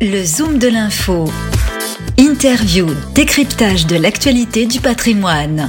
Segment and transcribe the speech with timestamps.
[0.00, 1.30] Le Zoom de l'info.
[2.18, 5.68] Interview, décryptage de l'actualité du patrimoine.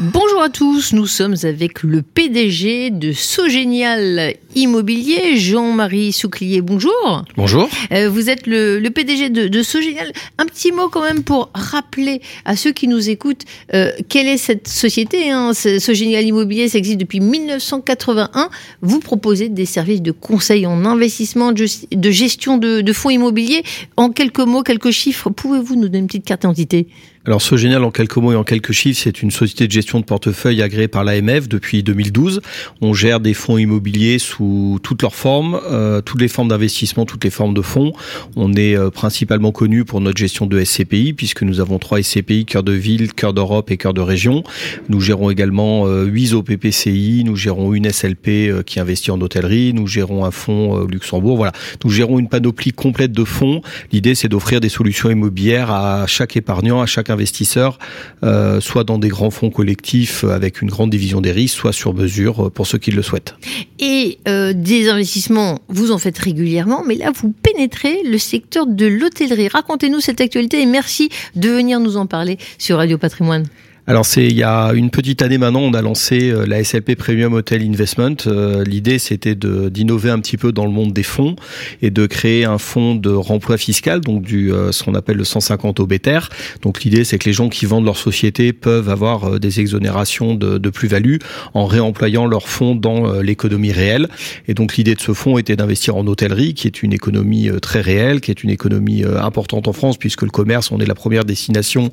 [0.00, 6.60] Bonjour à tous, nous sommes avec le PDG de Sogénial Immobilier, Jean-Marie Souclier.
[6.60, 7.24] Bonjour.
[7.36, 7.68] Bonjour.
[7.90, 10.12] Euh, vous êtes le, PDG de, de, Sogénial.
[10.38, 13.42] Un petit mot quand même pour rappeler à ceux qui nous écoutent
[13.74, 15.32] euh, quelle est cette société.
[15.32, 15.52] Hein.
[15.52, 18.50] Sogénial Immobilier, ça existe depuis 1981.
[18.82, 21.66] Vous proposez des services de conseil en investissement, de,
[22.12, 23.64] gestion de, de fonds immobiliers.
[23.96, 26.86] En quelques mots, quelques chiffres, pouvez-vous nous donner une petite carte d'identité?
[27.28, 30.04] Alors, Sogénial, en quelques mots et en quelques chiffres, c'est une société de gestion de
[30.06, 32.40] portefeuille agréée par l'AMF depuis 2012.
[32.80, 37.24] On gère des fonds immobiliers sous toutes leurs formes, euh, toutes les formes d'investissement, toutes
[37.24, 37.92] les formes de fonds.
[38.34, 42.46] On est euh, principalement connu pour notre gestion de SCPI, puisque nous avons trois SCPI,
[42.46, 44.42] cœur de ville, cœur d'Europe et cœur de région.
[44.88, 49.74] Nous gérons également euh, 8 OPPCI, nous gérons une SLP euh, qui investit en hôtellerie,
[49.74, 51.36] nous gérons un fonds Luxembourg.
[51.36, 51.52] Voilà,
[51.84, 53.60] nous gérons une panoplie complète de fonds.
[53.92, 57.78] L'idée, c'est d'offrir des solutions immobilières à chaque épargnant, à chaque investisseurs,
[58.22, 61.92] euh, soit dans des grands fonds collectifs avec une grande division des risques, soit sur
[61.94, 63.34] mesure euh, pour ceux qui le souhaitent.
[63.80, 68.86] Et euh, des investissements, vous en faites régulièrement, mais là, vous pénétrez le secteur de
[68.86, 69.48] l'hôtellerie.
[69.48, 73.46] Racontez-nous cette actualité et merci de venir nous en parler sur Radio Patrimoine.
[73.88, 76.94] Alors c'est il y a une petite année maintenant, on a lancé euh, la SLP
[76.94, 78.16] Premium Hotel Investment.
[78.26, 81.36] Euh, l'idée c'était d'innover un petit peu dans le monde des fonds
[81.80, 85.24] et de créer un fonds de remploi fiscal, donc du euh, ce qu'on appelle le
[85.24, 86.28] 150 OBTR.
[86.60, 90.58] Donc l'idée c'est que les gens qui vendent leur société peuvent avoir des exonérations de,
[90.58, 91.16] de plus-value
[91.54, 94.08] en réemployant leurs fonds dans l'économie réelle.
[94.48, 97.80] Et donc l'idée de ce fonds était d'investir en hôtellerie, qui est une économie très
[97.80, 101.24] réelle, qui est une économie importante en France puisque le commerce, on est la première
[101.24, 101.90] destination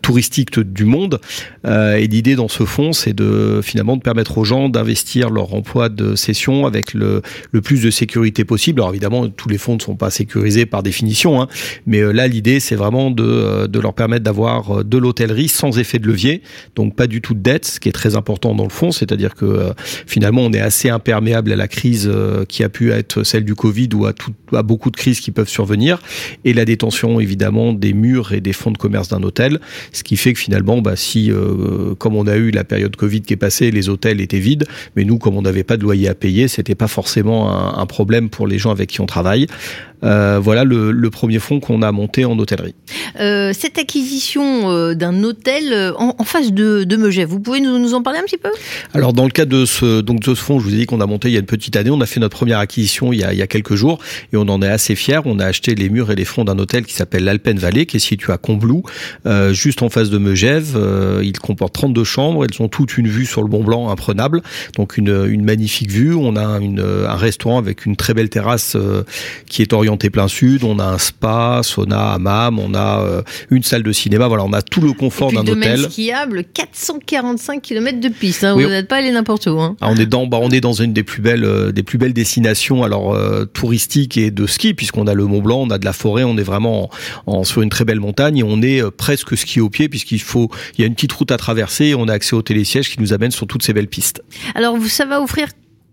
[0.00, 1.09] touristique du monde.
[1.66, 5.54] Euh, et l'idée dans ce fonds, c'est de finalement de permettre aux gens d'investir leur
[5.54, 7.22] emploi de cession avec le,
[7.62, 8.80] plus de sécurité possible.
[8.80, 11.48] Alors évidemment, tous les fonds ne sont pas sécurisés par définition, hein,
[11.86, 15.98] mais euh, là l'idée c'est vraiment de, euh, leur permettre d'avoir de l'hôtellerie sans effet
[15.98, 16.42] de levier,
[16.76, 19.34] donc pas du tout de dette, ce qui est très important dans le fond, c'est-à-dire
[19.34, 19.72] que
[20.06, 22.10] finalement on est assez imperméable à la crise
[22.48, 26.00] qui a pu être celle du Covid ou à beaucoup de crises qui peuvent survenir,
[26.44, 29.60] et la détention évidemment des murs et des fonds de commerce d'un hôtel,
[29.92, 33.22] ce qui fait que finalement bah, si, euh, comme on a eu la période Covid
[33.22, 34.66] qui est passée, les hôtels étaient vides,
[34.96, 37.86] mais nous, comme on n'avait pas de loyer à payer, c'était pas forcément un, un,
[37.86, 39.46] problème pour les gens avec qui on travaille.
[40.02, 42.74] Euh, voilà le, le, premier fonds qu'on a monté en hôtellerie.
[43.18, 47.60] Euh, cette acquisition euh, d'un hôtel euh, en, en, face de, de Megève, vous pouvez
[47.60, 48.50] nous, nous, en parler un petit peu?
[48.94, 51.00] Alors dans le cadre de ce donc de ce fonds, je vous ai dit qu'on
[51.00, 53.20] a monté il y a une petite année, on a fait notre première acquisition il
[53.20, 53.98] y a, il y a quelques jours
[54.32, 55.20] et on en est assez fiers.
[55.24, 57.98] On a acheté les murs et les fonds d'un hôtel qui s'appelle l'Alpen Valley, qui
[57.98, 58.82] est situé à Combloux,
[59.26, 60.78] euh, juste en face de Megève.
[61.22, 64.42] il comporte 32 chambres, elles ont toutes une vue sur le Mont Blanc imprenable,
[64.76, 66.14] donc une, une magnifique vue.
[66.14, 68.76] On a une, un restaurant avec une très belle terrasse
[69.46, 73.62] qui est orientée plein sud, on a un spa, sauna, hammam, on a euh, une
[73.62, 75.80] salle de cinéma, voilà, on a tout le confort d'un hôtel.
[75.90, 79.60] skiable, 445 km de piste, hein, vous n'êtes pas allé n'importe où.
[79.60, 79.76] Hein.
[79.80, 81.98] Ah, on est dans, bah, on est dans une des plus belles, euh, des plus
[81.98, 85.78] belles destinations, alors euh, touristiques et de ski, puisqu'on a le Mont Blanc, on a
[85.78, 86.90] de la forêt, on est vraiment
[87.26, 90.50] en, sur une très belle montagne et on est presque ski au pied, puisqu'il faut,
[90.76, 93.00] il y a une petite route à traverser, et on a accès au télésiège qui
[93.00, 94.22] nous amène sur toutes ces belles pistes.
[94.54, 95.48] Alors ça va offrir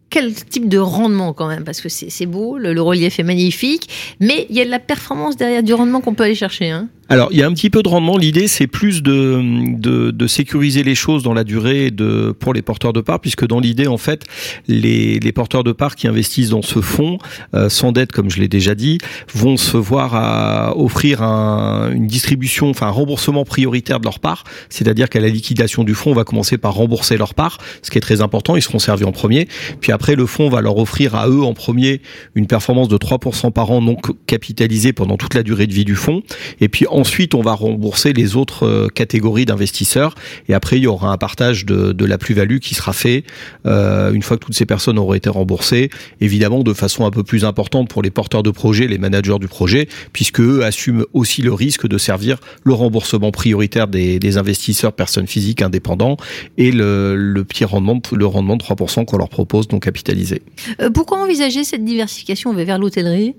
[0.10, 4.46] quel type de rendement quand même Parce que c'est beau, le, relief est magnifique, mais
[4.50, 6.70] il y a de la performance derrière du rendement qu'on peut aller chercher.
[6.70, 8.18] Hein alors, il y a un petit peu de rendement.
[8.18, 9.42] L'idée, c'est plus de,
[9.78, 13.48] de, de, sécuriser les choses dans la durée de, pour les porteurs de parts, puisque
[13.48, 14.26] dans l'idée, en fait,
[14.68, 17.18] les, les porteurs de parts qui investissent dans ce fonds,
[17.54, 18.98] euh, sans dette, comme je l'ai déjà dit,
[19.34, 24.44] vont se voir à offrir un, une distribution, enfin un remboursement prioritaire de leur part.
[24.70, 27.98] C'est-à-dire qu'à la liquidation du fonds, on va commencer par rembourser leur part, ce qui
[27.98, 28.58] est très important.
[28.58, 29.48] Ils seront servis en premier.
[29.80, 32.02] Puis après, le fonds va leur offrir à eux en premier
[32.36, 33.96] une performance de 3% par an non
[34.26, 36.22] capitalisée pendant toute la durée de vie du fonds.
[36.60, 40.16] Et puis Ensuite, on va rembourser les autres euh, catégories d'investisseurs.
[40.50, 43.24] Et après, il y aura un partage de, de la plus-value qui sera fait
[43.68, 45.92] euh, une fois que toutes ces personnes auront été remboursées,
[46.22, 49.48] évidemment de façon un peu plus importante pour les porteurs de projet, les managers du
[49.48, 54.94] projet, puisque eux assument aussi le risque de servir le remboursement prioritaire des, des investisseurs
[54.94, 56.18] personnes physiques indépendants
[56.58, 60.42] et le, le, petit rendement, le rendement de 3% qu'on leur propose non capitalisé.
[60.82, 63.36] Euh, pourquoi envisager cette diversification vers l'hôtellerie?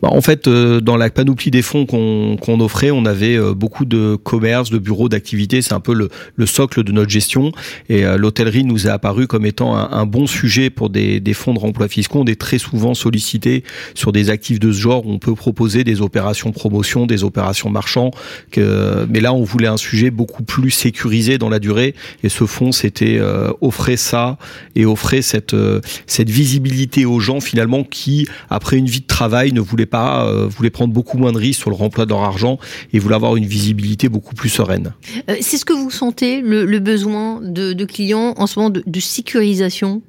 [0.00, 3.84] Bah, En fait, dans la panoplie des fonds qu'on qu offrait, on on avait beaucoup
[3.84, 5.62] de commerces, de bureaux, d'activités.
[5.62, 7.52] C'est un peu le, le, socle de notre gestion.
[7.88, 11.54] Et l'hôtellerie nous a apparu comme étant un, un bon sujet pour des, des fonds
[11.54, 12.20] de remploi fiscaux.
[12.20, 13.64] On est très souvent sollicité
[13.94, 15.06] sur des actifs de ce genre.
[15.06, 18.10] On peut proposer des opérations promotion, des opérations marchands.
[18.50, 21.94] Que, mais là, on voulait un sujet beaucoup plus sécurisé dans la durée.
[22.22, 24.38] Et ce fonds, c'était euh, offrait ça
[24.74, 29.52] et offrait cette euh, cette visibilité aux gens finalement qui, après une vie de travail,
[29.52, 32.22] ne voulaient pas euh, voulaient prendre beaucoup moins de risques sur le remploi de leur
[32.22, 32.58] argent
[32.92, 34.92] et voulaient avoir une visibilité beaucoup plus sereine.
[35.28, 38.70] Euh, c'est ce que vous sentez le, le besoin de, de, clients en ce moment
[38.70, 40.02] de, de sécurisation?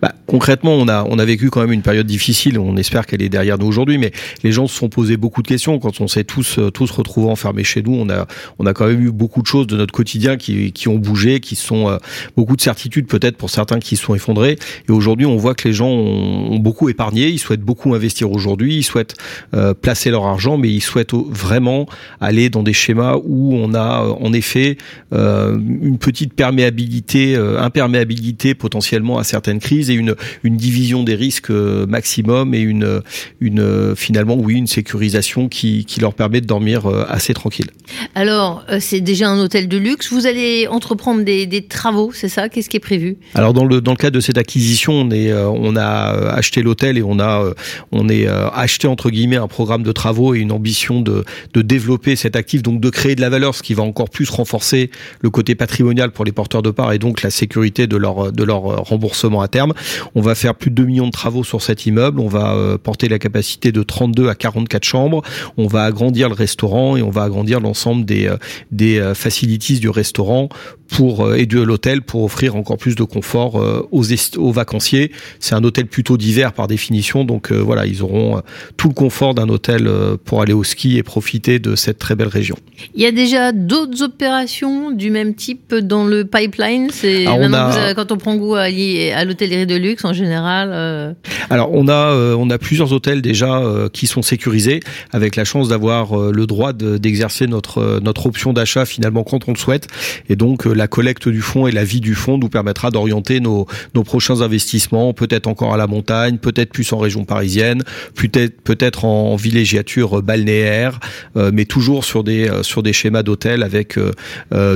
[0.00, 2.58] Bah, concrètement, on a on a vécu quand même une période difficile.
[2.58, 4.12] On espère qu'elle est derrière nous aujourd'hui, mais
[4.42, 7.64] les gens se sont posés beaucoup de questions quand on s'est tous tous retrouvés enfermés
[7.64, 7.94] chez nous.
[7.94, 8.26] On a
[8.58, 11.40] on a quand même eu beaucoup de choses de notre quotidien qui qui ont bougé,
[11.40, 11.98] qui sont
[12.36, 14.58] beaucoup de certitudes peut-être pour certains qui sont effondrés.
[14.88, 18.30] Et aujourd'hui, on voit que les gens ont, ont, beaucoup épargné, ils souhaitent beaucoup investir
[18.30, 19.14] aujourd'hui, ils souhaitent
[19.54, 21.86] euh, placer leur argent, mais ils souhaitent vraiment
[22.22, 24.78] aller dans des schémas où on a euh, en effet
[25.12, 30.14] euh, une petite perméabilité, euh, imperméabilité potentiellement à certaines crises et une,
[30.44, 33.02] une division des risques maximum et une,
[33.40, 37.70] une finalement oui une sécurisation qui, qui leur permet de dormir assez tranquille.
[38.14, 40.12] Alors c'est déjà un hôtel de luxe.
[40.12, 42.48] Vous allez entreprendre des, des travaux, c'est ça?
[42.48, 43.16] Qu'est-ce qui est prévu?
[43.34, 46.98] Alors dans le dans le cadre de cette acquisition, on est on a acheté l'hôtel
[46.98, 47.52] et on a
[47.90, 51.24] on est acheté entre guillemets un programme de travaux et une ambition de
[51.54, 54.28] de développer cet actif, donc de créer de la valeur, ce qui va encore plus
[54.30, 58.32] renforcer le côté patrimonial pour les porteurs de parts et donc la sécurité de leur
[58.32, 59.72] de leur remboursement à terme.
[60.14, 62.20] On va faire plus de 2 millions de travaux sur cet immeuble.
[62.20, 65.22] On va porter la capacité de 32 à 44 chambres.
[65.56, 68.30] On va agrandir le restaurant et on va agrandir l'ensemble des
[68.70, 70.48] des facilities du restaurant
[70.88, 73.56] pour et de l'hôtel pour offrir encore plus de confort
[73.90, 74.04] aux,
[74.36, 75.12] aux vacanciers.
[75.40, 78.42] C'est un hôtel plutôt d'hiver par définition, donc euh, voilà, ils auront
[78.76, 79.90] tout le confort d'un hôtel
[80.24, 82.56] pour aller au ski et profiter de cette très belle région.
[82.94, 86.90] Il y a déjà d'autres opérations du même type dans le pipeline?
[86.90, 87.32] C'est a...
[87.32, 90.70] avez, quand on prend goût à, à l'hôtellerie de luxe en général.
[90.72, 91.12] Euh...
[91.50, 94.80] Alors on a euh, on a plusieurs hôtels déjà euh, qui sont sécurisés
[95.12, 99.52] avec la chance d'avoir le droit d'exercer de, notre notre option d'achat finalement quand on
[99.52, 99.88] le souhaite
[100.28, 103.66] et donc la collecte du fonds et la vie du fonds nous permettra d'orienter nos
[103.94, 107.82] nos prochains investissements peut-être encore à la montagne, peut-être plus en région parisienne,
[108.14, 111.00] peut-être peut-être en villégiature balnéaire,
[111.34, 114.12] mais toujours sur des euh, sur des schémas d'hôtel avec euh,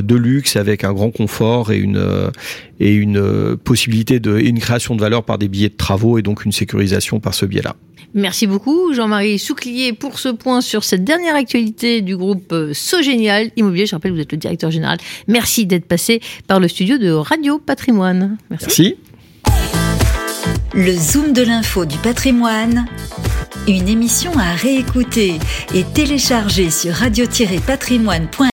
[0.03, 2.31] de luxe, avec un grand confort et une
[2.81, 6.23] et une possibilité de et une création de valeur par des billets de travaux et
[6.23, 7.76] donc une sécurisation par ce biais-là.
[8.14, 13.87] Merci beaucoup Jean-Marie Souclier pour ce point sur cette dernière actualité du groupe Sogénial Immobilier.
[13.87, 14.99] Je rappelle vous êtes le directeur général.
[15.29, 18.38] Merci d'être passé par le studio de Radio Patrimoine.
[18.50, 18.67] Merci.
[18.67, 18.97] Merci.
[20.75, 22.87] Le Zoom de l'info du patrimoine,
[23.67, 25.39] une émission à réécouter
[25.75, 28.51] et télécharger sur radio-patrimoine.fr